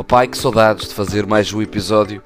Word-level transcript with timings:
Oh 0.00 0.04
pai, 0.04 0.28
que 0.28 0.38
saudades 0.38 0.86
de 0.86 0.94
fazer 0.94 1.26
mais 1.26 1.52
um 1.52 1.60
episódio 1.60 2.22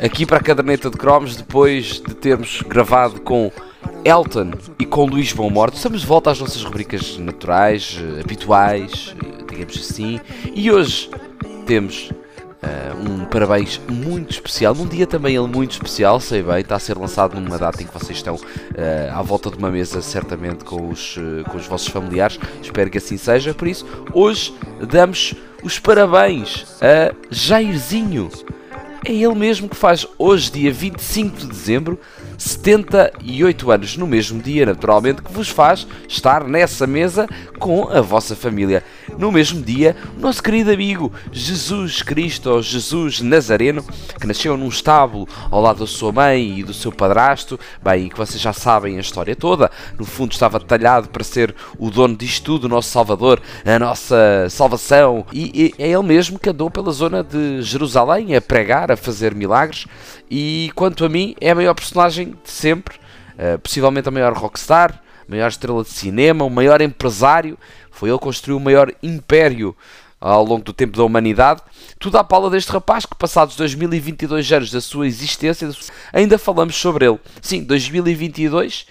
aqui 0.00 0.24
para 0.24 0.36
a 0.36 0.40
caderneta 0.40 0.88
de 0.88 0.96
cromos 0.96 1.34
depois 1.34 2.00
de 2.00 2.14
termos 2.14 2.62
gravado 2.62 3.20
com 3.22 3.50
Elton 4.04 4.52
e 4.78 4.86
com 4.86 5.06
Luís 5.06 5.32
Bom 5.32 5.50
Morto. 5.50 5.74
Estamos 5.74 6.02
de 6.02 6.06
volta 6.06 6.30
às 6.30 6.38
nossas 6.38 6.62
rubricas 6.62 7.18
naturais, 7.18 7.98
eh, 8.00 8.20
habituais, 8.20 9.16
eh, 9.20 9.44
digamos 9.50 9.76
assim, 9.76 10.20
e 10.54 10.70
hoje 10.70 11.10
temos 11.66 12.12
uh, 12.62 13.10
um 13.10 13.24
parabéns 13.24 13.80
muito 13.88 14.30
especial, 14.30 14.72
num 14.72 14.86
dia 14.86 15.04
também 15.04 15.34
ele 15.34 15.48
muito 15.48 15.72
especial, 15.72 16.20
sei 16.20 16.44
bem, 16.44 16.60
está 16.60 16.76
a 16.76 16.78
ser 16.78 16.96
lançado 16.96 17.40
numa 17.40 17.58
data 17.58 17.82
em 17.82 17.86
que 17.86 17.92
vocês 17.92 18.18
estão 18.18 18.36
uh, 18.36 18.40
à 19.12 19.20
volta 19.20 19.50
de 19.50 19.56
uma 19.56 19.70
mesa, 19.72 20.00
certamente 20.00 20.64
com 20.64 20.88
os, 20.88 21.16
uh, 21.16 21.42
com 21.50 21.58
os 21.58 21.66
vossos 21.66 21.88
familiares, 21.88 22.38
espero 22.62 22.88
que 22.88 22.98
assim 22.98 23.16
seja, 23.16 23.52
por 23.52 23.66
isso, 23.66 23.84
hoje 24.14 24.54
damos 24.88 25.34
os 25.62 25.78
parabéns 25.78 26.66
a 26.80 27.14
Jairzinho. 27.30 28.30
É 29.04 29.12
ele 29.12 29.34
mesmo 29.34 29.68
que 29.68 29.76
faz 29.76 30.06
hoje, 30.18 30.52
dia 30.52 30.70
25 30.70 31.38
de 31.38 31.46
dezembro, 31.46 31.98
78 32.36 33.70
anos, 33.70 33.96
no 33.96 34.06
mesmo 34.06 34.42
dia, 34.42 34.66
naturalmente, 34.66 35.22
que 35.22 35.32
vos 35.32 35.48
faz 35.48 35.86
estar 36.06 36.44
nessa 36.44 36.86
mesa 36.86 37.26
com 37.58 37.88
a 37.88 38.02
vossa 38.02 38.36
família. 38.36 38.84
No 39.18 39.30
mesmo 39.30 39.62
dia, 39.62 39.96
o 40.16 40.20
nosso 40.20 40.42
querido 40.42 40.70
amigo 40.70 41.12
Jesus 41.30 42.02
Cristo, 42.02 42.50
ou 42.50 42.62
Jesus 42.62 43.20
Nazareno, 43.20 43.84
que 44.18 44.26
nasceu 44.26 44.56
num 44.56 44.68
estábulo 44.68 45.28
ao 45.50 45.60
lado 45.60 45.80
da 45.80 45.86
sua 45.86 46.10
mãe 46.10 46.58
e 46.58 46.62
do 46.62 46.72
seu 46.72 46.90
padrasto, 46.90 47.58
bem, 47.82 48.08
que 48.08 48.16
vocês 48.16 48.40
já 48.40 48.52
sabem 48.52 48.96
a 48.96 49.00
história 49.00 49.36
toda, 49.36 49.70
no 49.98 50.04
fundo 50.04 50.32
estava 50.32 50.58
talhado 50.58 51.08
para 51.08 51.22
ser 51.22 51.54
o 51.78 51.90
dono 51.90 52.16
disto 52.16 52.44
tudo, 52.44 52.64
o 52.64 52.68
nosso 52.68 52.90
Salvador, 52.90 53.40
a 53.64 53.78
nossa 53.78 54.48
salvação, 54.48 55.26
e, 55.32 55.72
e 55.78 55.82
é 55.82 55.88
ele 55.88 56.02
mesmo 56.02 56.38
que 56.38 56.50
andou 56.50 56.70
pela 56.70 56.90
zona 56.90 57.22
de 57.22 57.62
Jerusalém 57.62 58.34
a 58.34 58.40
pregar, 58.40 58.90
a 58.90 58.96
fazer 58.96 59.34
milagres, 59.34 59.86
e 60.30 60.70
quanto 60.74 61.04
a 61.04 61.08
mim, 61.08 61.34
é 61.40 61.50
a 61.50 61.54
maior 61.54 61.74
personagem 61.74 62.34
de 62.42 62.50
sempre, 62.50 62.96
uh, 63.34 63.58
possivelmente 63.58 64.08
a 64.08 64.12
maior 64.12 64.32
rockstar, 64.32 65.00
maior 65.30 65.48
estrela 65.48 65.84
de 65.84 65.90
cinema, 65.90 66.44
o 66.44 66.50
maior 66.50 66.80
empresário. 66.80 67.56
Foi 68.00 68.08
ele 68.08 68.16
que 68.16 68.24
construiu 68.24 68.56
o 68.56 68.60
maior 68.60 68.90
império 69.02 69.76
ao 70.18 70.42
longo 70.42 70.64
do 70.64 70.72
tempo 70.72 70.96
da 70.96 71.04
humanidade. 71.04 71.60
Tudo 71.98 72.16
à 72.16 72.24
pala 72.24 72.48
deste 72.48 72.72
rapaz 72.72 73.04
que, 73.04 73.14
passados 73.14 73.56
2022 73.56 74.50
anos 74.52 74.70
da 74.70 74.80
sua 74.80 75.06
existência, 75.06 75.68
ainda 76.10 76.38
falamos 76.38 76.76
sobre 76.76 77.04
ele. 77.04 77.20
Sim, 77.42 77.62
2022, 77.62 78.86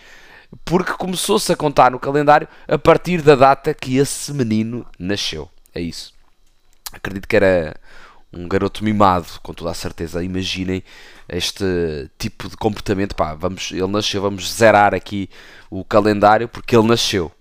porque 0.64 0.92
começou-se 0.92 1.52
a 1.52 1.56
contar 1.56 1.90
no 1.90 1.98
calendário 1.98 2.48
a 2.68 2.78
partir 2.78 3.24
da 3.24 3.34
data 3.34 3.74
que 3.74 3.98
esse 3.98 4.32
menino 4.32 4.86
nasceu. 5.00 5.50
É 5.74 5.82
isso. 5.82 6.14
Acredito 6.94 7.28
que 7.28 7.36
era 7.36 7.76
um 8.32 8.48
garoto 8.48 8.84
mimado, 8.84 9.26
com 9.42 9.56
toda 9.56 9.72
a 9.72 9.74
certeza. 9.74 10.24
Imaginem 10.24 10.84
este 11.28 11.66
tipo 12.20 12.48
de 12.48 12.56
comportamento. 12.56 13.16
Pá, 13.16 13.34
vamos, 13.34 13.72
ele 13.72 13.88
nasceu, 13.88 14.22
vamos 14.22 14.54
zerar 14.54 14.94
aqui 14.94 15.28
o 15.68 15.84
calendário 15.84 16.48
porque 16.48 16.76
ele 16.76 16.88
nasceu. 16.88 17.32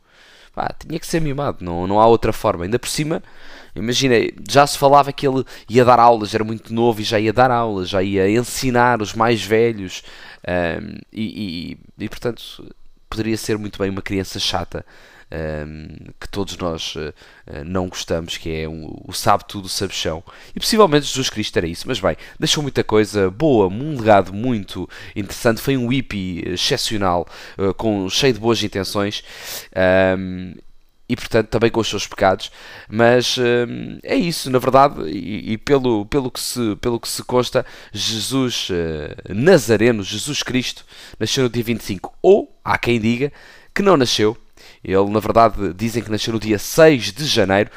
Pá, 0.59 0.75
tinha 0.77 0.99
que 0.99 1.07
ser 1.07 1.21
mimado, 1.21 1.65
não, 1.65 1.87
não 1.87 2.01
há 2.01 2.07
outra 2.09 2.33
forma. 2.33 2.65
Ainda 2.65 2.81
por 2.81 2.89
cima, 2.89 3.23
imaginei, 3.77 4.35
já 4.51 4.67
se 4.67 4.77
falava 4.77 5.13
que 5.13 5.25
ele 5.25 5.45
ia 5.69 5.85
dar 5.85 6.01
aulas, 6.01 6.35
era 6.35 6.43
muito 6.43 6.75
novo 6.75 7.01
e 7.01 7.05
já 7.05 7.21
ia 7.21 7.33
dar 7.33 7.49
aulas, 7.49 7.89
já 7.89 8.03
ia 8.03 8.29
ensinar 8.29 9.01
os 9.01 9.15
mais 9.15 9.41
velhos 9.41 10.03
um, 10.49 10.99
e, 11.13 11.77
e, 12.01 12.05
e, 12.05 12.09
portanto, 12.09 12.75
poderia 13.09 13.37
ser 13.37 13.59
muito 13.59 13.79
bem 13.79 13.91
uma 13.91 14.03
criança 14.03 14.39
chata 14.39 14.85
um, 15.31 15.89
que 16.19 16.29
todos 16.29 16.57
nós 16.57 16.95
uh, 16.97 17.13
não 17.65 17.89
gostamos, 17.89 18.37
que 18.37 18.51
é 18.51 18.69
um, 18.69 18.95
o 19.07 19.13
sabe 19.13 19.45
tudo, 19.47 19.69
sabe 19.69 19.93
chão. 19.93 20.23
E 20.55 20.61
possivelmente 20.61 21.07
Jesus 21.07 21.31
Cristo 21.31 21.57
era 21.57 21.67
isso, 21.67 21.87
mas 21.87 22.01
bem, 22.01 22.17
deixou 22.39 22.63
muita 22.63 22.83
coisa 22.83 23.31
boa, 23.31 23.69
um 23.69 23.99
legado 23.99 24.33
muito 24.33 24.89
interessante. 25.15 25.61
Foi 25.61 25.77
um 25.77 25.89
hippie 25.89 26.43
excepcional, 26.47 27.27
uh, 27.59 27.75
com, 27.75 28.09
cheio 28.09 28.33
de 28.33 28.41
boas 28.41 28.63
intenções. 28.63 29.23
Um, 30.19 30.55
e 31.09 31.17
portanto 31.17 31.49
também 31.49 31.71
com 31.71 31.81
os 31.81 31.89
seus 31.89 32.07
pecados, 32.07 32.51
mas 32.89 33.39
hum, 33.39 33.99
é 34.03 34.15
isso, 34.15 34.51
na 34.51 34.59
verdade, 34.59 35.03
e, 35.09 35.53
e, 35.53 35.59
pelo, 35.59 36.05
pelo, 36.07 36.31
que 36.31 36.41
se, 36.41 36.77
pelo 36.77 37.01
que 37.01 37.09
se 37.09 37.23
consta, 37.23 37.65
Jesus 37.93 38.69
uh, 38.71 39.35
Nazareno, 39.35 40.03
Jesus 40.03 40.43
Cristo, 40.43 40.85
nasceu 41.19 41.45
no 41.45 41.51
dia 41.51 41.65
25, 41.65 42.15
ou 42.21 42.55
há 42.63 42.77
quem 42.77 43.01
diga 43.01 43.33
que 43.75 43.83
não 43.83 43.97
nasceu, 43.97 44.37
ele, 44.85 45.11
na 45.11 45.21
verdade, 45.21 45.73
dizem 45.75 46.03
que 46.03 46.11
nasceu 46.11 46.33
no 46.33 46.41
dia 46.41 46.59
6 46.59 47.13
de 47.13 47.25
janeiro, 47.25 47.71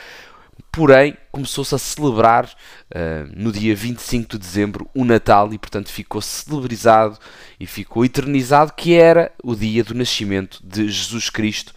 porém 0.72 1.17
começou-se 1.31 1.75
a 1.75 1.78
celebrar 1.78 2.45
uh, 2.45 3.29
no 3.35 3.51
dia 3.51 3.75
25 3.75 4.31
de 4.31 4.38
dezembro 4.38 4.89
o 4.94 5.03
Natal 5.03 5.53
e, 5.53 5.57
portanto, 5.57 5.89
ficou 5.89 6.22
celebrizado 6.22 7.17
e 7.59 7.66
ficou 7.66 8.06
eternizado 8.06 8.73
que 8.73 8.94
era 8.94 9.31
o 9.44 9.56
dia 9.56 9.84
do 9.84 9.94
nascimento 9.94 10.59
de 10.63 10.89
Jesus 10.89 11.29
Cristo, 11.29 11.73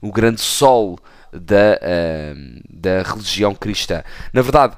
o 0.00 0.12
grande 0.12 0.40
sol 0.40 0.98
da, 1.32 1.78
uh, 1.80 2.60
da 2.70 3.02
religião 3.02 3.54
cristã. 3.54 4.02
Na 4.32 4.42
verdade, 4.42 4.76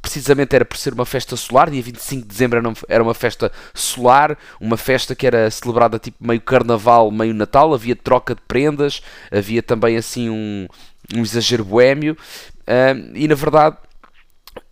precisamente 0.00 0.54
era 0.54 0.64
por 0.64 0.76
ser 0.76 0.92
uma 0.92 1.04
festa 1.04 1.36
solar, 1.36 1.70
dia 1.70 1.82
25 1.82 2.22
de 2.22 2.28
dezembro 2.28 2.74
era 2.88 3.02
uma 3.02 3.14
festa 3.14 3.50
solar, 3.74 4.38
uma 4.60 4.76
festa 4.76 5.14
que 5.14 5.26
era 5.26 5.50
celebrada 5.50 5.98
tipo 5.98 6.24
meio 6.24 6.40
carnaval, 6.40 7.10
meio 7.10 7.34
natal, 7.34 7.74
havia 7.74 7.96
troca 7.96 8.34
de 8.34 8.42
prendas, 8.46 9.02
havia 9.30 9.62
também 9.62 9.96
assim 9.96 10.30
um, 10.30 10.66
um 11.14 11.22
exagero 11.22 11.64
boémio, 11.64 12.16
uh, 12.62 13.10
e 13.14 13.26
na 13.26 13.34
verdade 13.34 13.76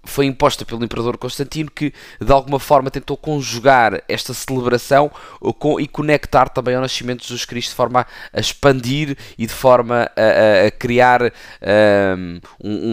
foi 0.08 0.26
imposta 0.26 0.64
pelo 0.64 0.84
imperador 0.84 1.16
Constantino 1.16 1.70
que 1.70 1.92
de 2.20 2.32
alguma 2.32 2.58
forma 2.58 2.90
tentou 2.90 3.16
conjugar 3.16 4.02
esta 4.08 4.34
celebração 4.34 5.10
com, 5.58 5.78
e 5.78 5.86
conectar 5.86 6.48
também 6.48 6.74
ao 6.74 6.82
nascimento 6.82 7.20
de 7.20 7.28
Jesus 7.28 7.44
Cristo 7.44 7.70
de 7.70 7.76
forma 7.76 8.06
a 8.32 8.40
expandir 8.40 9.16
e 9.36 9.46
de 9.46 9.52
forma 9.52 10.10
a, 10.16 10.66
a 10.66 10.70
criar 10.70 11.22
um, 12.14 12.40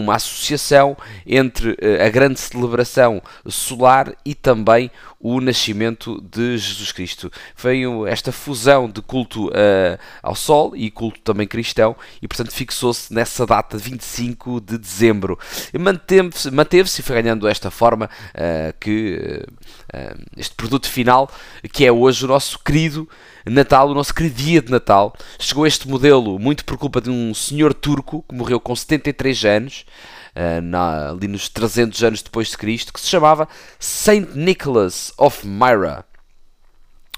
uma 0.02 0.16
associação 0.16 0.96
entre 1.26 1.76
eh, 1.80 2.04
a 2.04 2.08
grande 2.08 2.38
celebração 2.38 3.22
solar 3.46 4.14
e 4.24 4.34
também 4.34 4.90
o 5.20 5.40
nascimento 5.40 6.20
de 6.20 6.58
Jesus 6.58 6.92
Cristo. 6.92 7.30
Veio 7.56 8.06
esta 8.06 8.30
fusão 8.30 8.88
de 8.88 9.00
culto 9.00 9.48
uh, 9.48 9.98
ao 10.22 10.34
Sol 10.34 10.76
e 10.76 10.90
culto 10.90 11.20
também 11.20 11.46
cristão 11.46 11.96
e, 12.20 12.28
portanto, 12.28 12.52
fixou-se 12.52 13.12
nessa 13.12 13.46
data, 13.46 13.78
25 13.78 14.60
de 14.60 14.78
dezembro. 14.78 15.38
Manteve-se 15.78 16.50
manteve 16.50 16.88
e 16.88 17.02
foi 17.02 17.22
ganhando 17.22 17.48
esta 17.48 17.70
forma 17.70 18.06
uh, 18.06 18.74
que 18.78 19.44
uh, 19.94 20.24
este 20.36 20.54
produto 20.54 20.88
final, 20.88 21.30
que 21.72 21.84
é 21.84 21.92
hoje 21.92 22.24
o 22.24 22.28
nosso 22.28 22.58
querido 22.58 23.08
Natal, 23.46 23.88
o 23.88 23.94
nosso 23.94 24.12
querido 24.12 24.34
dia 24.34 24.60
de 24.60 24.70
Natal. 24.70 25.14
Chegou 25.38 25.66
este 25.66 25.88
modelo 25.88 26.38
muito 26.38 26.64
por 26.64 26.76
culpa 26.76 27.00
de 27.00 27.10
um 27.10 27.32
senhor 27.32 27.72
turco 27.72 28.24
que 28.28 28.34
morreu 28.34 28.60
com 28.60 28.74
73 28.74 29.44
anos. 29.44 29.84
Uh, 30.36 30.60
na, 30.60 31.10
ali 31.10 31.26
nos 31.28 31.48
300 31.48 32.04
anos 32.04 32.22
depois 32.22 32.48
de 32.48 32.58
Cristo, 32.58 32.92
que 32.92 33.00
se 33.00 33.06
chamava 33.06 33.48
Saint 33.78 34.34
Nicholas 34.34 35.10
of 35.16 35.46
Myra. 35.46 36.04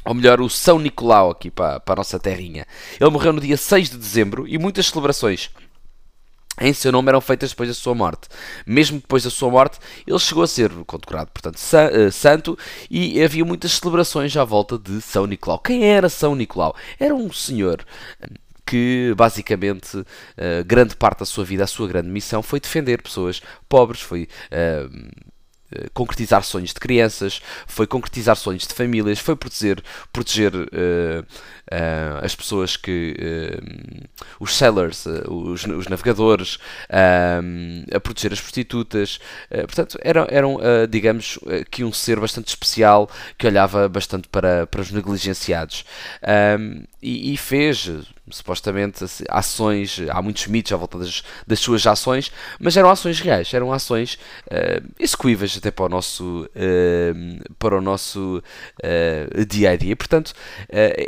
Ou 0.04 0.14
melhor, 0.14 0.40
o 0.40 0.48
São 0.48 0.78
Nicolau 0.78 1.31
aqui 1.31 1.50
para, 1.50 1.81
para 1.81 1.94
a 1.94 1.96
nossa 1.96 2.19
terrinha. 2.19 2.64
Ele 3.00 3.10
morreu 3.10 3.32
no 3.32 3.40
dia 3.40 3.56
6 3.56 3.90
de 3.90 3.98
dezembro 3.98 4.46
e 4.46 4.56
muitas 4.56 4.87
celebrações 4.87 5.50
em 6.60 6.72
seu 6.72 6.90
nome 6.90 7.08
eram 7.08 7.20
feitas 7.20 7.50
depois 7.50 7.69
da 7.69 7.75
sua 7.75 7.94
morte. 7.94 8.28
Mesmo 8.66 8.98
depois 8.98 9.22
da 9.22 9.31
sua 9.31 9.50
morte, 9.50 9.78
ele 10.06 10.19
chegou 10.19 10.43
a 10.43 10.46
ser 10.46 10.70
condecorado, 10.87 11.31
portanto, 11.32 11.58
eh, 11.75 12.10
santo, 12.10 12.58
e 12.90 13.22
havia 13.22 13.44
muitas 13.44 13.72
celebrações 13.72 14.37
à 14.37 14.44
volta 14.44 14.78
de 14.78 15.00
São 15.00 15.26
Nicolau. 15.26 15.58
Quem 15.60 15.84
era 15.84 16.08
São 16.08 16.34
Nicolau? 16.34 16.75
Era 16.98 17.14
um 17.14 17.32
senhor 17.32 17.84
que 18.69 19.15
basicamente 19.17 19.97
uh, 19.97 20.05
grande 20.67 20.94
parte 20.94 21.20
da 21.20 21.25
sua 21.25 21.44
vida, 21.44 21.65
a 21.65 21.67
sua 21.67 21.88
grande 21.88 22.09
missão 22.11 22.43
foi 22.43 22.61
defender 22.61 23.00
pessoas 23.03 23.41
pobres, 23.67 24.00
foi 24.03 24.29
uh, 24.53 25.29
concretizar 25.93 26.43
sonhos 26.43 26.73
de 26.73 26.81
crianças, 26.81 27.43
foi 27.67 27.87
concretizar 27.87 28.37
sonhos 28.37 28.67
de 28.67 28.75
famílias, 28.75 29.19
foi 29.19 29.37
proteger, 29.37 29.82
proteger 30.12 30.55
uh, 30.55 31.20
uh, 31.20 32.25
as 32.25 32.35
pessoas 32.35 32.76
que. 32.76 33.15
Uh, 33.19 34.09
os 34.41 34.56
sellers, 34.56 35.05
os, 35.29 35.65
os, 35.65 35.88
navegadores, 35.88 36.59
a 36.88 38.00
proteger 38.00 38.32
as 38.32 38.41
prostitutas. 38.41 39.19
portanto, 39.50 39.99
era, 40.03 40.26
era 40.31 40.47
um, 40.47 40.59
digamos, 40.88 41.38
que 41.70 41.82
um 41.82 41.93
ser 41.93 42.20
bastante 42.20 42.49
especial 42.49 43.11
que 43.37 43.47
olhava 43.47 43.88
bastante 43.88 44.29
para, 44.29 44.67
para 44.67 44.81
os 44.81 44.91
negligenciados. 44.91 45.85
E, 47.00 47.32
e, 47.32 47.36
fez 47.36 47.88
supostamente 48.28 49.04
ações, 49.28 50.00
há 50.10 50.20
muitos 50.20 50.48
mitos 50.48 50.72
à 50.72 50.76
volta 50.76 50.98
das, 50.98 51.22
das 51.46 51.60
suas 51.60 51.86
ações, 51.86 52.32
mas 52.58 52.76
eram 52.76 52.90
ações 52.90 53.20
reais, 53.20 53.54
eram 53.54 53.72
ações 53.72 54.18
uh, 54.46 54.84
execuíveis 54.98 55.56
até 55.56 55.70
para 55.70 55.84
o 55.84 55.88
nosso, 55.88 56.50
uh, 56.56 57.54
para 57.56 57.78
o 57.78 57.80
nosso 57.80 58.42
uh, 58.82 59.46
dia 59.46 59.70
a 59.70 59.76
dia. 59.76 59.94
Portanto, 59.94 60.32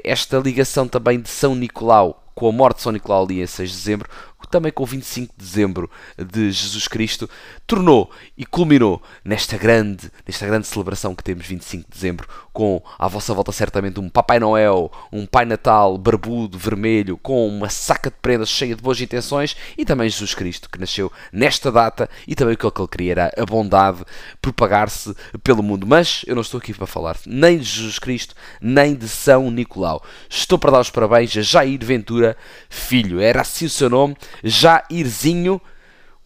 esta 0.04 0.38
ligação 0.38 0.86
também 0.86 1.20
de 1.20 1.28
São 1.28 1.54
Nicolau 1.56 2.24
com 2.40 2.48
a 2.48 2.52
morte 2.52 2.78
de 2.78 2.82
São 2.84 2.92
Nicolau 2.92 3.24
ali 3.24 3.42
em 3.42 3.46
6 3.46 3.70
de 3.70 3.76
dezembro, 3.76 4.08
também 4.48 4.72
com 4.72 4.82
o 4.82 4.86
25 4.86 5.34
de 5.36 5.44
dezembro 5.44 5.90
de 6.16 6.50
Jesus 6.50 6.88
Cristo, 6.88 7.28
tornou 7.66 8.10
e 8.36 8.44
culminou 8.44 9.02
nesta 9.24 9.56
grande, 9.56 10.10
nesta 10.26 10.46
grande 10.46 10.66
celebração 10.66 11.14
que 11.14 11.24
temos 11.24 11.46
25 11.46 11.84
de 11.88 11.94
dezembro, 11.94 12.28
com 12.52 12.82
à 12.98 13.06
vossa 13.08 13.32
volta 13.34 13.52
certamente 13.52 14.00
um 14.00 14.08
Papai 14.08 14.38
Noel, 14.38 14.90
um 15.12 15.26
Pai 15.26 15.44
Natal 15.44 15.96
barbudo, 15.98 16.58
vermelho, 16.58 17.16
com 17.18 17.46
uma 17.46 17.68
saca 17.68 18.10
de 18.10 18.16
prendas 18.20 18.48
cheia 18.48 18.74
de 18.74 18.82
boas 18.82 19.00
intenções 19.00 19.56
e 19.76 19.84
também 19.84 20.08
Jesus 20.08 20.34
Cristo, 20.34 20.68
que 20.68 20.80
nasceu 20.80 21.12
nesta 21.32 21.70
data 21.70 22.08
e 22.26 22.34
também 22.34 22.54
o 22.54 22.56
que 22.56 22.66
ele 22.66 22.88
queria 22.88 23.10
era 23.12 23.32
a 23.36 23.44
bondade 23.44 24.04
propagar-se 24.40 25.14
pelo 25.42 25.62
mundo. 25.62 25.86
Mas 25.86 26.22
eu 26.26 26.34
não 26.34 26.42
estou 26.42 26.58
aqui 26.58 26.72
para 26.72 26.86
falar 26.86 27.16
nem 27.26 27.58
de 27.58 27.64
Jesus 27.64 27.98
Cristo, 27.98 28.34
nem 28.60 28.94
de 28.94 29.08
São 29.08 29.50
Nicolau. 29.50 30.02
Estou 30.28 30.58
para 30.58 30.72
dar 30.72 30.80
os 30.80 30.90
parabéns 30.90 31.36
a 31.36 31.42
Jair 31.42 31.84
Ventura 31.84 32.36
Filho, 32.68 33.20
era 33.20 33.40
assim 33.40 33.66
o 33.66 33.70
seu 33.70 33.90
nome, 33.90 34.16
Jairzinho, 34.42 35.60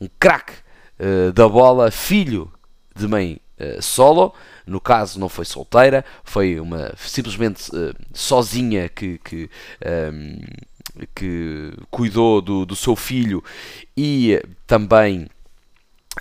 um 0.00 0.08
craque 0.18 0.54
uh, 0.98 1.32
da 1.32 1.48
bola, 1.48 1.90
filho 1.90 2.52
de 2.94 3.06
mãe 3.06 3.40
uh, 3.58 3.82
solo. 3.82 4.34
No 4.66 4.80
caso, 4.80 5.20
não 5.20 5.28
foi 5.28 5.44
solteira, 5.44 6.04
foi 6.22 6.58
uma 6.58 6.92
simplesmente 6.96 7.68
uh, 7.70 7.94
sozinha 8.12 8.88
que, 8.88 9.18
que, 9.18 9.50
um, 9.84 9.88
ehm, 9.88 11.06
que 11.14 11.72
cuidou 11.90 12.40
do, 12.40 12.64
do 12.64 12.74
seu 12.74 12.96
filho 12.96 13.44
e 13.96 14.42
também 14.66 15.28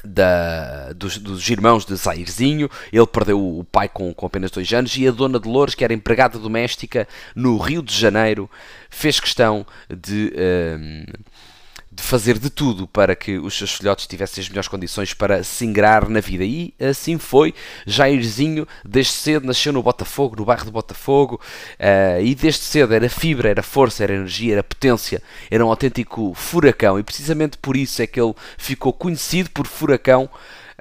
da, 0.03 0.91
dos, 0.93 1.17
dos, 1.17 1.49
irmãos 1.49 1.85
de 1.85 1.95
Zairzinho. 1.95 2.69
Ele 2.91 3.05
perdeu 3.05 3.39
o 3.39 3.63
pai 3.63 3.87
com, 3.87 4.13
com 4.13 4.25
apenas 4.25 4.51
dois 4.51 4.71
anos 4.73 4.95
e 4.97 5.07
a 5.07 5.11
dona 5.11 5.39
Dolores, 5.39 5.75
que 5.75 5.83
era 5.83 5.93
empregada 5.93 6.39
doméstica 6.39 7.07
no 7.35 7.57
Rio 7.57 7.81
de 7.81 7.93
Janeiro, 7.93 8.49
fez 8.89 9.19
questão 9.19 9.65
de. 9.89 10.33
Ehm, 10.35 11.05
de 11.95 12.01
fazer 12.01 12.39
de 12.39 12.49
tudo 12.49 12.87
para 12.87 13.15
que 13.15 13.37
os 13.37 13.57
seus 13.57 13.73
filhotes 13.73 14.07
tivessem 14.07 14.41
as 14.41 14.49
melhores 14.49 14.67
condições 14.67 15.13
para 15.13 15.43
se 15.43 15.65
na 16.09 16.19
vida. 16.19 16.43
E 16.43 16.73
assim 16.79 17.17
foi. 17.17 17.53
Jairzinho, 17.85 18.67
desde 18.83 19.13
cedo, 19.13 19.45
nasceu 19.45 19.71
no 19.71 19.83
Botafogo, 19.83 20.35
no 20.35 20.45
bairro 20.45 20.65
de 20.65 20.71
Botafogo, 20.71 21.39
uh, 21.79 22.21
e 22.21 22.33
desde 22.33 22.61
cedo 22.61 22.93
era 22.93 23.09
fibra, 23.09 23.49
era 23.49 23.61
força, 23.61 24.03
era 24.03 24.13
energia, 24.13 24.53
era 24.53 24.63
potência, 24.63 25.21
era 25.49 25.65
um 25.65 25.69
autêntico 25.69 26.33
furacão. 26.33 26.99
E 26.99 27.03
precisamente 27.03 27.57
por 27.57 27.77
isso 27.77 28.01
é 28.01 28.07
que 28.07 28.19
ele 28.19 28.33
ficou 28.57 28.93
conhecido 28.93 29.49
por 29.51 29.67
Furacão 29.67 30.29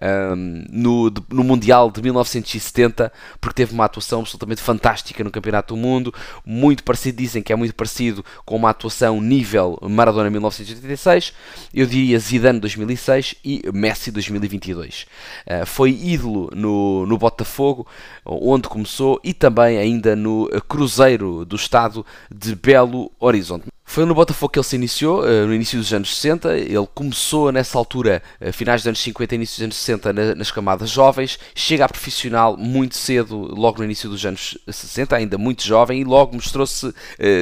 um, 0.03 0.65
no, 0.69 1.13
no 1.31 1.45
Mundial 1.45 1.91
de 1.91 2.03
1970, 2.03 3.13
porque 3.41 3.63
teve 3.63 3.73
uma 3.73 3.85
atuação 3.85 4.21
absolutamente 4.21 4.61
fantástica 4.61 5.23
no 5.23 5.31
Campeonato 5.31 5.75
do 5.75 5.81
Mundo, 5.81 6.13
muito 6.45 6.83
parecido, 6.83 7.19
dizem 7.19 7.43
que 7.43 7.53
é 7.53 7.57
muito 7.57 7.75
parecido 7.75 8.25
com 8.45 8.57
uma 8.57 8.71
atuação 8.71 9.21
nível 9.21 9.79
Maradona 9.83 10.29
1986, 10.29 11.33
eu 11.73 11.87
diria 11.87 12.19
Zidane 12.19 12.59
2006 12.61 13.37
e 13.45 13.63
Messi 13.73 14.11
2022. 14.11 15.07
Uh, 15.47 15.67
foi 15.67 15.91
ídolo 15.91 16.51
no, 16.55 17.07
no 17.07 17.17
Botafogo, 17.17 17.87
onde 18.25 18.69
começou, 18.69 19.21
e 19.23 19.33
também 19.33 19.79
ainda 19.79 20.17
no 20.17 20.49
Cruzeiro 20.69 21.45
do 21.45 21.57
Estado 21.57 22.05
de 22.31 22.55
Belo 22.55 23.11
Horizonte. 23.21 23.67
Foi 23.93 24.07
no 24.07 24.15
Botafogo 24.15 24.51
que 24.51 24.59
ele 24.59 24.65
se 24.65 24.75
iniciou, 24.75 25.23
eh, 25.29 25.45
no 25.45 25.53
início 25.53 25.79
dos 25.79 25.93
anos 25.93 26.17
60. 26.17 26.57
Ele 26.57 26.89
começou 26.95 27.53
nessa 27.53 27.77
altura, 27.77 28.23
eh, 28.41 28.51
finais 28.51 28.81
dos 28.81 28.87
anos 28.87 29.01
50 29.01 29.35
início 29.35 29.57
dos 29.57 29.65
anos 29.65 29.77
60, 29.77 30.35
nas 30.35 30.51
camadas 30.51 30.89
jovens. 30.89 31.39
Chega 31.55 31.85
a 31.85 31.89
profissional 31.91 32.57
muito 32.57 32.97
cedo, 32.97 33.37
logo 33.37 33.81
no 33.81 33.85
início 33.85 34.09
dos 34.09 34.25
anos 34.25 34.57
60, 34.67 35.15
ainda 35.15 35.37
muito 35.37 35.63
jovem, 35.63 36.01
e 36.01 36.05
logo 36.05 36.35
mostrou-se 36.35 36.87
uh, 36.87 36.95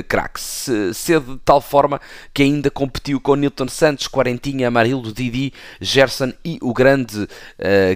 craque. 0.08 0.40
Cedo 0.92 1.34
de 1.34 1.40
tal 1.44 1.60
forma 1.60 2.00
que 2.34 2.42
ainda 2.42 2.68
competiu 2.68 3.20
com 3.20 3.36
Nilton 3.36 3.68
Santos, 3.68 4.08
Quarentinha, 4.08 4.66
Amarildo, 4.66 5.12
Didi, 5.12 5.52
Gerson 5.80 6.32
e 6.44 6.58
o 6.60 6.74
grande 6.74 7.16
uh, 7.16 7.28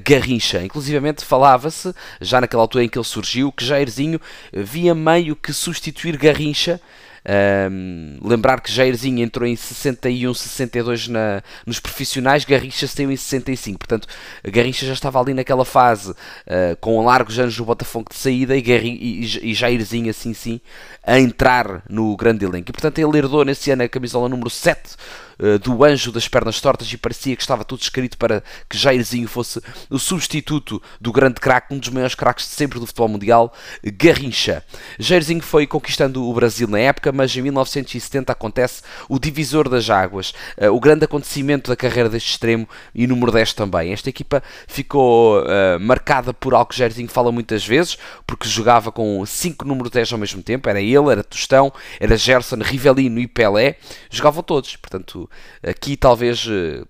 Garrincha. 0.09 0.63
Inclusivamente 0.63 1.25
falava-se, 1.25 1.93
já 2.21 2.41
naquela 2.41 2.63
altura 2.63 2.85
em 2.85 2.89
que 2.89 2.97
ele 2.97 3.05
surgiu, 3.05 3.51
que 3.51 3.65
Jairzinho 3.65 4.21
via 4.53 4.95
meio 4.95 5.35
que 5.35 5.53
substituir 5.53 6.17
Garrincha 6.17 6.81
um, 7.27 8.19
lembrar 8.23 8.61
que 8.61 8.71
Jairzinho 8.71 9.23
entrou 9.23 9.47
em 9.47 9.57
61, 9.57 10.35
62 10.35 11.09
na, 11.09 11.43
nos 11.67 11.81
profissionais, 11.81 12.45
Garrincha 12.45 12.87
saiu 12.87 13.11
em 13.11 13.17
65. 13.17 13.79
Portanto, 13.79 14.09
Garrincha 14.45 14.85
já 14.87 14.93
estava 14.93 15.21
ali 15.21 15.33
naquela 15.33 15.65
fase 15.65 16.11
uh, 16.11 16.77
com 16.81 17.03
largos 17.05 17.39
anos 17.39 17.59
no 17.59 17.65
Botafogo 17.65 18.11
de 18.11 18.17
saída 18.17 18.57
e, 18.57 18.61
Garrincha, 18.63 19.41
e, 19.41 19.51
e 19.51 19.55
Jairzinho, 19.55 20.11
assim 20.11 20.35
sim, 20.35 20.61
a 21.03 21.19
entrar 21.19 21.83
no 21.89 22.17
grande 22.17 22.45
elenco. 22.45 22.71
E 22.71 22.73
portanto, 22.73 22.99
ele 22.99 23.19
herdou 23.19 23.45
nesse 23.45 23.71
ano 23.71 23.83
a 23.83 23.89
camisola 23.89 24.29
número 24.29 24.51
7 24.51 24.97
eh, 25.39 25.59
do 25.59 25.85
anjo 25.85 26.13
das 26.13 26.29
pernas 26.29 26.61
tortas 26.61 26.93
e 26.93 26.97
parecia 26.97 27.37
que 27.37 27.43
estava 27.43 27.65
tudo 27.65 27.83
escrito 27.83 28.17
para 28.17 28.43
que 28.69 28.77
Jairzinho 28.77 29.29
fosse 29.29 29.61
o 29.91 29.99
substituto 29.99 30.81
do 31.01 31.13
grande 31.13 31.41
craque, 31.41 31.75
um 31.75 31.79
dos 31.79 31.89
maiores 31.89 32.15
craques 32.15 32.47
de 32.47 32.53
sempre 32.53 32.79
do 32.79 32.87
futebol 32.87 33.09
mundial, 33.09 33.53
Garrincha. 33.83 34.65
Jairzinho 34.99 35.43
foi 35.43 35.67
conquistando 35.67 36.29
o 36.29 36.35
Brasil 36.35 36.69
na 36.69 36.79
época, 36.79 37.13
mas 37.13 37.35
em 37.37 37.43
1970 37.43 38.33
acontece 38.33 38.83
o 39.09 39.19
divisor 39.19 39.69
das 39.69 39.91
águas, 39.91 40.33
uh, 40.59 40.71
o 40.71 40.81
grande 40.81 41.05
acontecimento 41.05 41.71
da 41.71 41.77
carreira 41.77 42.09
deste 42.09 42.31
extremo 42.31 42.69
e 42.95 43.07
número 43.07 43.33
10 43.33 43.55
também. 43.55 43.93
Esta 43.93 44.09
equipa 44.09 44.43
ficou 44.67 45.41
uh, 45.41 45.81
marcada 45.81 46.33
por 46.33 46.55
algo 46.55 46.71
que 46.71 46.79
Jairzinho 46.79 47.09
fala 47.09 47.33
muitas 47.33 47.67
vezes, 47.67 47.99
porque 48.27 48.49
jogava 48.49 48.93
com 48.93 49.25
5 49.25 49.65
número 49.65 49.91
10 49.91 50.13
ao 50.13 50.19
mesmo 50.19 50.43
tempo, 50.43 50.69
era 50.69 50.81
ele, 50.81 51.11
era 51.11 51.25
Tostão, 51.25 51.73
era 51.99 52.17
Gerson, 52.17 52.57
Rivelino 52.63 53.19
e 53.19 53.27
Pelé, 53.27 53.77
jogavam 54.11 54.43
todos, 54.43 54.77
portanto 54.77 55.24
aqui 55.63 55.97
talvez 55.97 56.47
uh, 56.47 56.87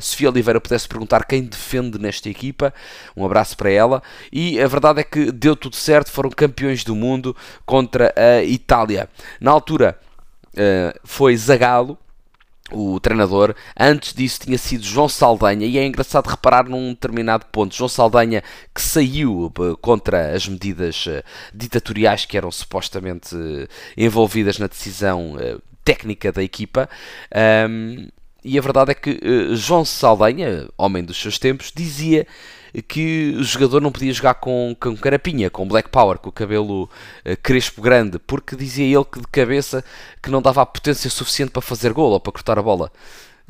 Sofia 0.00 0.30
Oliveira 0.30 0.60
pudesse 0.60 0.86
perguntar 0.86 1.24
quem 1.24 1.42
defende 1.42 1.98
nesta 1.98 2.28
equipa. 2.28 2.72
Um 3.16 3.24
abraço 3.24 3.56
para 3.56 3.70
ela. 3.70 4.02
E 4.32 4.60
a 4.60 4.68
verdade 4.68 5.00
é 5.00 5.04
que 5.04 5.32
deu 5.32 5.56
tudo 5.56 5.76
certo, 5.76 6.10
foram 6.10 6.30
campeões 6.30 6.84
do 6.84 6.94
mundo 6.94 7.36
contra 7.66 8.14
a 8.16 8.42
Itália. 8.44 9.08
Na 9.40 9.50
altura 9.50 9.98
uh, 10.52 10.98
foi 11.04 11.36
Zagallo. 11.36 11.98
O 12.72 12.98
treinador, 12.98 13.54
antes 13.78 14.14
disso 14.14 14.40
tinha 14.40 14.56
sido 14.56 14.82
João 14.82 15.06
Saldanha, 15.06 15.66
e 15.66 15.76
é 15.76 15.84
engraçado 15.84 16.28
reparar 16.28 16.64
num 16.66 16.94
determinado 16.94 17.44
ponto. 17.52 17.74
João 17.74 17.90
Saldanha 17.90 18.42
que 18.74 18.80
saiu 18.80 19.52
contra 19.82 20.34
as 20.34 20.48
medidas 20.48 21.04
ditatoriais 21.52 22.24
que 22.24 22.38
eram 22.38 22.50
supostamente 22.50 23.36
envolvidas 23.98 24.58
na 24.58 24.66
decisão 24.66 25.36
técnica 25.84 26.32
da 26.32 26.42
equipa. 26.42 26.88
Um, 27.68 28.08
e 28.44 28.58
a 28.58 28.60
verdade 28.60 28.90
é 28.90 28.94
que 28.94 29.10
uh, 29.10 29.56
João 29.56 29.84
Saldanha, 29.84 30.68
homem 30.76 31.02
dos 31.02 31.16
seus 31.16 31.38
tempos, 31.38 31.72
dizia 31.74 32.26
que 32.88 33.34
o 33.38 33.44
jogador 33.44 33.80
não 33.80 33.92
podia 33.92 34.12
jogar 34.12 34.34
com, 34.34 34.76
com 34.78 34.96
carapinha, 34.96 35.48
com 35.48 35.66
black 35.66 35.88
power, 35.88 36.18
com 36.18 36.28
o 36.28 36.32
cabelo 36.32 36.84
uh, 36.84 37.36
crespo 37.42 37.80
grande, 37.80 38.18
porque 38.18 38.56
dizia 38.56 38.84
ele 38.84 39.04
que 39.04 39.20
de 39.20 39.26
cabeça 39.28 39.84
que 40.22 40.30
não 40.30 40.42
dava 40.42 40.62
a 40.62 40.66
potência 40.66 41.08
suficiente 41.08 41.52
para 41.52 41.62
fazer 41.62 41.92
gol 41.92 42.10
ou 42.10 42.20
para 42.20 42.32
cortar 42.32 42.58
a 42.58 42.62
bola. 42.62 42.90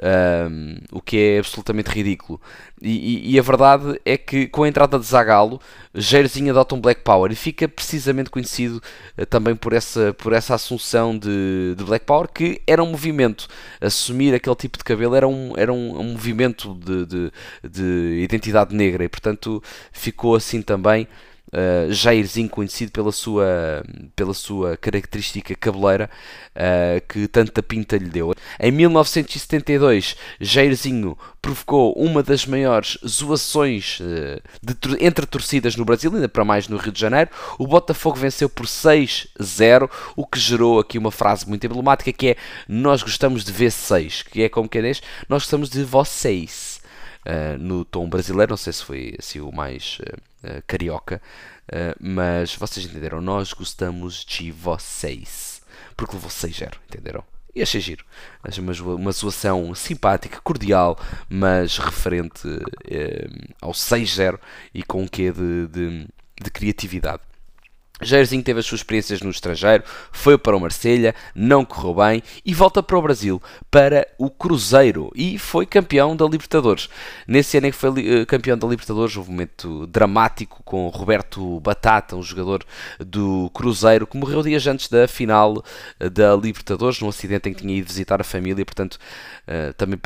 Um, 0.03 0.77
o 0.91 1.01
que 1.01 1.17
é 1.17 1.39
absolutamente 1.39 1.89
ridículo. 1.89 2.41
E, 2.83 2.91
e, 2.91 3.35
e, 3.35 3.39
a 3.39 3.43
verdade 3.43 4.01
é 4.05 4.19
que 4.19 4.49
com 4.49 4.65
a 4.65 4.69
entrada 4.69 4.99
de 4.99 5.07
Zagalo, 5.07 5.61
Jairzinho 5.95 6.51
adota 6.51 6.75
um 6.75 6.81
Black 6.81 7.03
Power 7.03 7.31
e 7.31 7.37
fica 7.37 7.69
precisamente 7.69 8.29
conhecido 8.29 8.83
uh, 9.17 9.25
também 9.25 9.55
por 9.55 9.73
essa, 9.73 10.13
por 10.13 10.33
essa 10.33 10.57
assunção 10.57 11.17
de, 11.17 11.77
de, 11.77 11.85
Black 11.85 12.05
Power, 12.05 12.29
que 12.29 12.61
era 12.67 12.83
um 12.83 12.91
movimento. 12.91 13.47
Assumir 13.81 14.35
aquele 14.35 14.57
tipo 14.57 14.77
de 14.77 14.83
cabelo 14.83 15.15
era 15.15 15.29
um, 15.29 15.53
era 15.57 15.73
um, 15.73 16.01
um 16.01 16.13
movimento 16.13 16.75
de, 16.75 17.07
de, 17.07 17.33
de 17.71 18.21
identidade 18.25 18.75
negra 18.75 19.05
e, 19.05 19.09
portanto, 19.09 19.63
ficou 19.93 20.35
assim 20.35 20.61
também 20.61 21.07
uh, 21.55 21.93
Jairzinho, 21.93 22.49
conhecido 22.49 22.91
pela 22.93 23.13
sua, 23.13 23.85
pela 24.15 24.35
sua 24.35 24.77
característica 24.77 25.55
cabeleira, 25.55 26.11
uh, 26.51 27.01
que 27.09 27.29
tanta 27.29 27.63
pinta 27.63 27.97
lhe 27.97 28.09
deu. 28.09 28.35
Em 28.59 28.71
1972, 28.71 30.17
Jairzinho 30.41 31.17
provocou 31.41 31.93
uma 31.93 32.23
das 32.23 32.47
maiores 32.47 32.99
zoações 33.07 34.01
uh, 34.01 34.41
de, 34.63 35.05
entre 35.05 35.27
torcidas 35.27 35.77
no 35.77 35.85
Brasil, 35.85 36.13
ainda 36.13 36.29
para 36.29 36.45
mais 36.45 36.69
no 36.69 36.77
Rio 36.77 36.93
de 36.93 37.01
Janeiro. 37.01 37.31
O 37.59 37.67
Botafogo 37.67 38.17
venceu 38.17 38.49
por 38.49 38.67
6-0, 38.67 39.89
o 40.17 40.27
que 40.27 40.39
gerou 40.39 40.79
aqui 40.81 40.99
uma 40.99 41.11
frase 41.11 41.49
muito 41.49 41.65
emblemática 41.65 42.13
que 42.13 42.29
é 42.29 42.37
nós 42.69 43.03
gostamos 43.03 43.45
de 43.45 43.53
V6, 43.53 44.25
que 44.25 44.43
é 44.43 44.49
como 44.49 44.69
que 44.69 44.79
é 44.79 44.85
nós 45.29 45.43
gostamos 45.43 45.69
de 45.69 45.83
vocês. 45.85 46.74
Uh, 47.25 47.59
no 47.59 47.85
tom 47.85 48.09
brasileiro, 48.09 48.51
não 48.51 48.57
sei 48.57 48.73
se 48.73 48.85
foi 48.85 49.15
assim 49.19 49.41
o 49.41 49.51
mais 49.51 49.99
uh, 50.01 50.63
carioca, 50.67 51.23
mas 51.99 52.55
vocês 52.55 52.85
entenderam, 52.85 53.23
nós 53.23 53.55
gostamos 53.55 54.23
de 54.23 54.51
vocês, 54.53 55.63
porque 55.97 56.15
levou 56.15 56.31
6-0, 56.31 56.75
entenderam? 56.87 57.25
E 57.55 57.63
achei 57.63 57.81
giro. 57.81 58.05
Achei 58.43 58.63
uma, 58.63 58.75
uma 58.95 59.13
zoação 59.13 59.75
simpática, 59.75 60.43
cordial, 60.43 60.99
mas 61.27 61.79
referente 61.79 62.47
ao 63.63 63.73
6-0 63.73 64.39
e 64.75 64.83
com 64.83 65.05
um 65.05 65.09
quê 65.09 65.33
de, 65.33 65.67
de, 65.69 66.07
de 66.43 66.51
criatividade. 66.51 67.23
Jairzinho 68.05 68.43
teve 68.43 68.61
as 68.61 68.67
suas 68.67 68.81
experiências 68.81 69.21
no 69.21 69.31
estrangeiro, 69.31 69.83
foi 70.13 70.37
para 70.39 70.57
o 70.57 70.61
Marselha, 70.61 71.15
não 71.35 71.65
correu 71.65 71.95
bem 71.95 72.23
e 72.45 72.55
volta 72.55 72.83
para 72.83 72.99
o 72.99 73.03
Brasil, 73.03 73.43
para 73.71 74.07
o 74.19 74.31
Cruzeiro 74.31 75.11
e 75.15 75.39
foi 75.39 75.67
campeão 75.67 76.17
da 76.17 76.25
Libertadores. 76.27 76.89
Nesse 77.27 77.57
ano 77.59 77.69
em 77.69 77.71
que 77.71 77.77
foi 77.77 77.91
uh, 77.91 78.27
campeão 78.27 78.57
da 78.57 78.67
Libertadores, 78.67 79.17
houve 79.17 79.31
um 79.31 79.33
momento 79.33 79.87
dramático 79.87 80.63
com 80.65 80.89
Roberto 80.89 81.61
Batata, 81.61 82.17
um 82.17 82.23
jogador 82.23 82.65
do 82.99 83.51
Cruzeiro, 83.55 84.07
que 84.07 84.17
morreu 84.17 84.43
dias 84.43 84.67
antes 84.67 84.89
da 84.89 85.09
final 85.09 85.65
uh, 86.01 86.11
da 86.11 86.35
Libertadores, 86.37 87.01
num 87.01 87.09
acidente 87.09 87.49
em 87.49 87.55
que 87.55 87.63
tinha 87.63 87.77
ido 87.77 87.87
visitar 87.87 88.21
a 88.21 88.25
família, 88.25 88.65
portanto, 88.65 88.95
uh, 88.95 89.73
também 89.75 89.99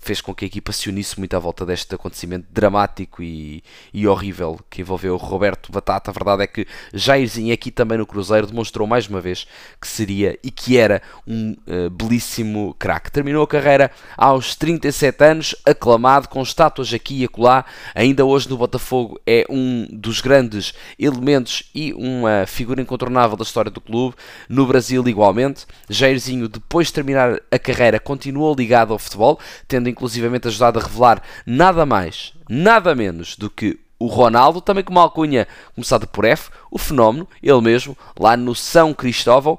fez 0.00 0.20
com 0.20 0.34
que 0.34 0.44
a 0.44 0.48
equipa 0.48 0.72
se 0.72 0.88
unisse 0.88 1.18
muito 1.18 1.34
à 1.34 1.38
volta 1.38 1.66
deste 1.66 1.94
acontecimento 1.94 2.46
dramático 2.50 3.22
e, 3.22 3.62
e 3.92 4.06
horrível 4.06 4.60
que 4.70 4.82
envolveu 4.82 5.16
Roberto 5.16 5.72
Batata. 5.72 6.10
A 6.10 6.14
verdade 6.14 6.42
é 6.42 6.46
que 6.46 6.66
Jairzinho 6.92 7.39
e 7.48 7.52
aqui 7.52 7.70
também 7.70 7.98
no 7.98 8.06
Cruzeiro 8.06 8.46
demonstrou 8.46 8.86
mais 8.86 9.08
uma 9.08 9.20
vez 9.20 9.46
que 9.80 9.86
seria 9.86 10.38
e 10.42 10.50
que 10.50 10.76
era 10.76 11.00
um 11.26 11.56
uh, 11.66 11.90
belíssimo 11.90 12.74
craque. 12.78 13.10
Terminou 13.10 13.42
a 13.42 13.48
carreira 13.48 13.90
aos 14.16 14.54
37 14.54 15.24
anos, 15.24 15.54
aclamado, 15.64 16.28
com 16.28 16.42
estátuas 16.42 16.92
aqui 16.92 17.20
e 17.20 17.24
acolá. 17.24 17.64
Ainda 17.94 18.24
hoje 18.24 18.48
no 18.48 18.56
Botafogo 18.56 19.20
é 19.26 19.44
um 19.48 19.86
dos 19.90 20.20
grandes 20.20 20.74
elementos 20.98 21.64
e 21.74 21.92
uma 21.94 22.44
figura 22.46 22.82
incontornável 22.82 23.36
da 23.36 23.42
história 23.42 23.70
do 23.70 23.80
clube. 23.80 24.16
No 24.48 24.66
Brasil, 24.66 25.06
igualmente. 25.06 25.66
Jairzinho, 25.88 26.48
depois 26.48 26.88
de 26.88 26.94
terminar 26.94 27.40
a 27.50 27.58
carreira, 27.58 27.98
continuou 27.98 28.54
ligado 28.54 28.92
ao 28.92 28.98
futebol, 28.98 29.38
tendo 29.66 29.88
inclusivamente 29.88 30.48
ajudado 30.48 30.78
a 30.78 30.82
revelar 30.82 31.22
nada 31.46 31.86
mais, 31.86 32.32
nada 32.48 32.94
menos 32.94 33.36
do 33.36 33.50
que 33.50 33.78
o 34.00 34.06
Ronaldo, 34.06 34.62
também 34.62 34.82
com 34.82 34.90
uma 34.90 35.02
alcunha 35.02 35.46
começada 35.74 36.06
por 36.06 36.24
F, 36.24 36.50
o 36.70 36.78
fenómeno, 36.78 37.28
ele 37.42 37.60
mesmo, 37.60 37.96
lá 38.18 38.34
no 38.34 38.54
São 38.54 38.94
Cristóvão. 38.94 39.58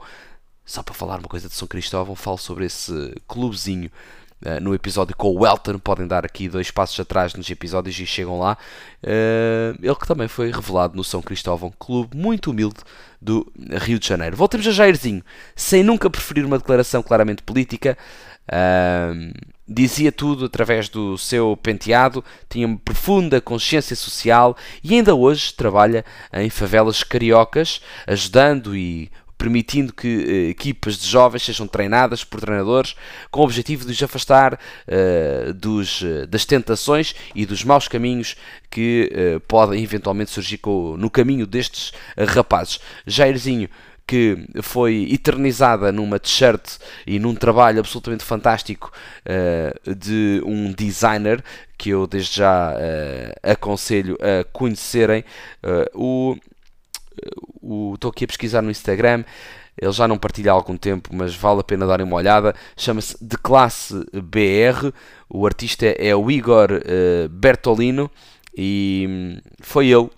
Só 0.65 0.81
para 0.81 0.95
falar 0.95 1.19
uma 1.19 1.27
coisa 1.27 1.47
de 1.47 1.53
São 1.53 1.67
Cristóvão, 1.67 2.15
falo 2.15 2.39
sobre 2.39 2.65
esse 2.65 3.13
clubezinho 3.27 3.91
uh, 4.43 4.59
no 4.59 4.73
episódio 4.73 5.15
com 5.15 5.29
o 5.29 5.43
Welton. 5.43 5.77
Podem 5.77 6.07
dar 6.07 6.25
aqui 6.25 6.49
dois 6.49 6.71
passos 6.71 6.99
atrás 6.99 7.35
nos 7.35 7.49
episódios 7.51 7.99
e 7.99 8.05
chegam 8.05 8.39
lá. 8.39 8.57
Uh, 9.03 9.77
ele 9.79 9.95
que 9.95 10.07
também 10.07 10.27
foi 10.27 10.51
revelado 10.51 10.95
no 10.95 11.03
São 11.03 11.21
Cristóvão, 11.21 11.71
clube 11.77 12.17
muito 12.17 12.49
humilde 12.49 12.79
do 13.21 13.45
Rio 13.83 13.99
de 13.99 14.07
Janeiro. 14.07 14.35
Voltemos 14.35 14.65
a 14.65 14.71
Jairzinho, 14.71 15.23
sem 15.55 15.83
nunca 15.83 16.09
preferir 16.09 16.45
uma 16.45 16.57
declaração 16.57 17.03
claramente 17.03 17.43
política. 17.43 17.95
Uh, 18.47 19.31
dizia 19.67 20.11
tudo 20.11 20.45
através 20.45 20.89
do 20.89 21.17
seu 21.17 21.57
penteado, 21.57 22.23
tinha 22.49 22.67
uma 22.67 22.77
profunda 22.77 23.39
consciência 23.39 23.95
social 23.95 24.55
e 24.83 24.95
ainda 24.95 25.15
hoje 25.15 25.53
trabalha 25.53 26.03
em 26.33 26.49
favelas 26.49 27.03
cariocas, 27.03 27.81
ajudando 28.07 28.75
e 28.75 29.11
permitindo 29.41 29.91
que 29.91 30.07
uh, 30.07 30.49
equipas 30.51 30.99
de 30.99 31.07
jovens 31.07 31.41
sejam 31.41 31.65
treinadas 31.65 32.23
por 32.23 32.39
treinadores 32.39 32.95
com 33.31 33.41
o 33.41 33.43
objetivo 33.43 33.83
de 33.85 33.91
os 33.91 34.03
afastar 34.03 34.53
uh, 34.53 35.51
dos, 35.55 36.01
uh, 36.03 36.27
das 36.27 36.45
tentações 36.45 37.15
e 37.33 37.43
dos 37.43 37.63
maus 37.63 37.87
caminhos 37.87 38.35
que 38.69 39.11
podem 39.49 39.83
eventualmente 39.83 40.31
surgir 40.31 40.57
com, 40.59 40.95
no 40.95 41.09
caminho 41.09 41.45
destes 41.45 41.91
rapazes. 42.17 42.79
Jairzinho 43.05 43.67
que 44.11 44.45
foi 44.61 45.07
eternizada 45.09 45.89
numa 45.89 46.19
t-shirt 46.19 46.79
e 47.07 47.17
num 47.17 47.33
trabalho 47.33 47.79
absolutamente 47.79 48.25
fantástico 48.25 48.91
uh, 49.25 49.95
de 49.95 50.41
um 50.45 50.73
designer 50.73 51.41
que 51.77 51.91
eu 51.91 52.05
desde 52.05 52.35
já 52.35 52.73
uh, 52.73 53.39
aconselho 53.41 54.17
a 54.19 54.43
conhecerem. 54.51 55.23
Uh, 55.95 56.35
o 57.63 57.93
estou 57.93 58.11
aqui 58.11 58.25
a 58.25 58.27
pesquisar 58.27 58.61
no 58.61 58.69
Instagram. 58.69 59.23
Ele 59.81 59.91
já 59.93 60.09
não 60.09 60.17
partilha 60.17 60.51
há 60.51 60.55
algum 60.55 60.75
tempo, 60.75 61.15
mas 61.15 61.33
vale 61.33 61.61
a 61.61 61.63
pena 61.63 61.87
darem 61.87 62.05
uma 62.05 62.17
olhada. 62.17 62.53
Chama-se 62.75 63.15
De 63.21 63.37
Classe 63.37 63.95
BR. 64.11 64.91
O 65.29 65.45
artista 65.45 65.85
é 65.85 66.13
o 66.13 66.29
Igor 66.29 66.67
Bertolino 67.29 68.11
e 68.57 69.07
hum, 69.09 69.37
foi 69.61 69.87
ele 69.87 70.09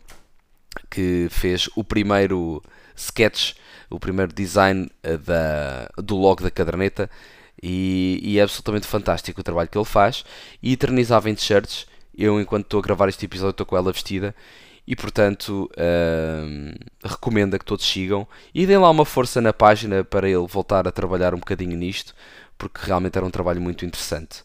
que 0.89 1.27
fez 1.29 1.69
o 1.75 1.83
primeiro 1.83 2.59
sketch 2.95 3.53
o 3.93 3.99
primeiro 3.99 4.33
design 4.33 4.89
eh, 5.03 5.17
da, 5.17 5.87
do 5.97 6.17
logo 6.17 6.41
da 6.41 6.49
caderneta 6.49 7.09
e, 7.61 8.19
e, 8.23 8.39
é 8.39 8.41
absolutamente 8.41 8.87
fantástico 8.87 9.39
o 9.39 9.43
trabalho 9.43 9.69
que 9.69 9.77
ele 9.77 9.85
faz 9.85 10.25
e 10.61 10.73
eternizava 10.73 11.29
em 11.29 11.35
t-shirts. 11.35 11.85
Eu, 12.17 12.41
enquanto 12.41 12.65
estou 12.65 12.79
a 12.79 12.83
gravar 12.83 13.07
este 13.07 13.25
episódio, 13.25 13.51
estou 13.51 13.65
com 13.65 13.77
ela 13.77 13.91
vestida 13.91 14.35
e, 14.85 14.95
portanto, 14.95 15.69
uh, 15.71 17.07
recomendo 17.07 17.57
que 17.57 17.63
todos 17.63 17.85
sigam 17.85 18.27
e 18.53 18.65
deem 18.65 18.79
lá 18.79 18.89
uma 18.89 19.05
força 19.05 19.39
na 19.39 19.53
página 19.53 20.03
para 20.03 20.27
ele 20.27 20.45
voltar 20.47 20.87
a 20.87 20.91
trabalhar 20.91 21.33
um 21.33 21.39
bocadinho 21.39 21.77
nisto, 21.77 22.13
porque 22.57 22.81
realmente 22.83 23.17
era 23.17 23.25
um 23.25 23.31
trabalho 23.31 23.61
muito 23.61 23.85
interessante. 23.85 24.43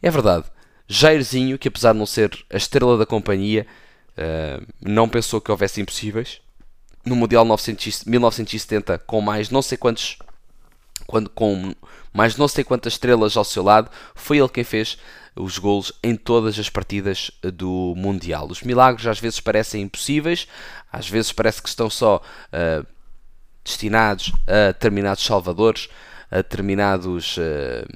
É 0.00 0.10
verdade, 0.10 0.44
Jairzinho, 0.86 1.58
que 1.58 1.68
apesar 1.68 1.92
de 1.92 1.98
não 1.98 2.06
ser 2.06 2.30
a 2.52 2.56
estrela 2.56 2.96
da 2.96 3.06
companhia, 3.06 3.66
uh, 4.16 4.64
não 4.80 5.08
pensou 5.08 5.40
que 5.40 5.50
houvesse 5.50 5.80
impossíveis 5.80 6.43
no 7.04 7.16
Mundial 7.16 7.44
900, 7.44 8.04
1970 8.04 8.98
com 8.98 9.20
mais 9.20 9.50
não 9.50 9.62
sei 9.62 9.76
quantos 9.76 10.18
quando, 11.06 11.28
com 11.30 11.74
mais 12.12 12.36
não 12.36 12.48
sei 12.48 12.64
quantas 12.64 12.94
estrelas 12.94 13.36
ao 13.36 13.44
seu 13.44 13.62
lado, 13.62 13.90
foi 14.14 14.38
ele 14.38 14.48
quem 14.48 14.64
fez 14.64 14.96
os 15.36 15.58
golos 15.58 15.92
em 16.02 16.14
todas 16.14 16.58
as 16.58 16.70
partidas 16.70 17.30
do 17.42 17.94
Mundial. 17.96 18.46
Os 18.48 18.62
milagres 18.62 19.06
às 19.06 19.18
vezes 19.18 19.40
parecem 19.40 19.82
impossíveis, 19.82 20.46
às 20.92 21.08
vezes 21.08 21.32
parece 21.32 21.60
que 21.60 21.68
estão 21.68 21.90
só 21.90 22.22
uh, 22.52 22.86
destinados 23.64 24.32
a 24.46 24.72
determinados 24.72 25.24
salvadores, 25.24 25.88
a 26.34 26.38
determinados, 26.38 27.36
uh, 27.36 27.86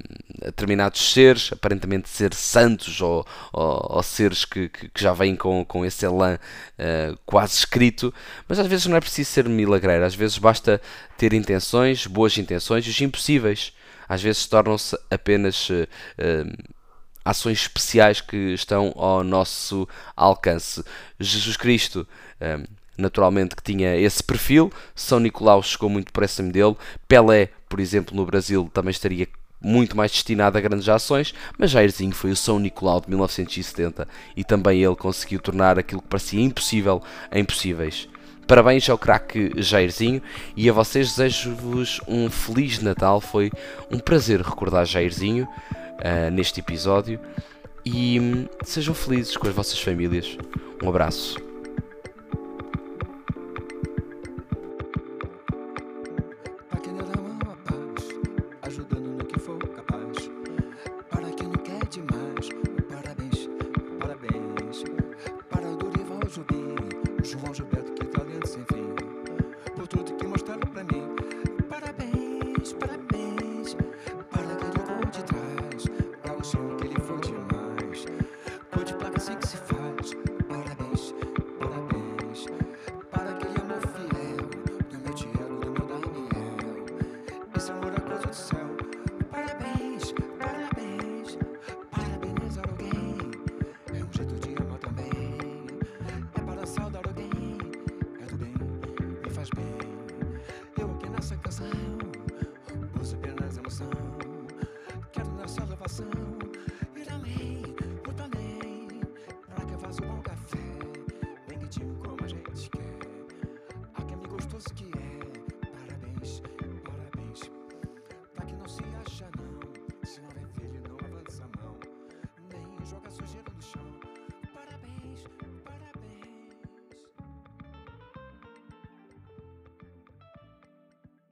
a 0.42 0.46
determinados 0.46 1.12
seres, 1.12 1.50
aparentemente 1.52 2.08
ser 2.08 2.32
santos 2.32 3.00
ou, 3.00 3.26
ou, 3.52 3.96
ou 3.96 4.02
seres 4.04 4.44
que, 4.44 4.68
que, 4.68 4.88
já 4.96 5.12
vêm 5.12 5.34
com, 5.34 5.64
com 5.64 5.84
esse 5.84 6.06
elan 6.06 6.36
uh, 6.36 7.18
quase 7.26 7.54
escrito, 7.54 8.14
mas 8.48 8.60
às 8.60 8.68
vezes 8.68 8.86
não 8.86 8.96
é 8.96 9.00
preciso 9.00 9.28
ser 9.28 9.48
milagreiro, 9.48 10.04
às 10.04 10.14
vezes 10.14 10.38
basta 10.38 10.80
ter 11.16 11.32
intenções, 11.32 12.06
boas 12.06 12.38
intenções, 12.38 12.86
os 12.86 13.00
impossíveis. 13.00 13.72
Às 14.08 14.22
vezes 14.22 14.46
tornam-se 14.46 14.96
apenas 15.10 15.68
uh, 15.68 15.86
ações 17.24 17.58
especiais 17.58 18.20
que 18.20 18.54
estão 18.54 18.94
ao 18.96 19.24
nosso 19.24 19.86
alcance. 20.16 20.82
Jesus 21.18 21.56
Cristo 21.56 22.06
naturalmente 22.98 23.56
que 23.56 23.62
tinha 23.62 23.96
esse 23.96 24.22
perfil. 24.22 24.70
São 24.94 25.20
Nicolau 25.20 25.62
chegou 25.62 25.88
muito 25.88 26.12
próximo 26.12 26.52
dele. 26.52 26.76
Pelé, 27.06 27.48
por 27.68 27.80
exemplo, 27.80 28.16
no 28.16 28.26
Brasil 28.26 28.68
também 28.74 28.90
estaria 28.90 29.28
muito 29.60 29.96
mais 29.96 30.12
destinado 30.12 30.56
a 30.56 30.60
grandes 30.60 30.88
ações, 30.88 31.34
mas 31.56 31.70
Jairzinho 31.70 32.12
foi 32.12 32.30
o 32.30 32.36
São 32.36 32.58
Nicolau 32.58 33.00
de 33.00 33.08
1970 33.08 34.06
e 34.36 34.44
também 34.44 34.82
ele 34.82 34.94
conseguiu 34.94 35.40
tornar 35.40 35.78
aquilo 35.78 36.02
que 36.02 36.08
parecia 36.08 36.40
impossível 36.40 37.02
em 37.32 37.44
possíveis. 37.44 38.08
Parabéns 38.46 38.88
ao 38.88 38.96
craque 38.96 39.52
Jairzinho 39.56 40.22
e 40.56 40.70
a 40.70 40.72
vocês 40.72 41.10
desejo-vos 41.10 42.00
um 42.08 42.30
Feliz 42.30 42.80
Natal. 42.80 43.20
Foi 43.20 43.50
um 43.90 43.98
prazer 43.98 44.40
recordar 44.40 44.86
Jairzinho 44.86 45.44
uh, 45.44 46.30
neste 46.32 46.60
episódio 46.60 47.20
e 47.84 48.18
hum, 48.18 48.46
sejam 48.64 48.94
felizes 48.94 49.36
com 49.36 49.46
as 49.46 49.54
vossas 49.54 49.78
famílias. 49.78 50.38
Um 50.82 50.88
abraço. 50.88 51.47
but 72.80 72.90
I 72.90 73.17